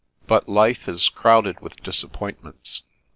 [0.25, 2.81] But life is crowded with disappointments.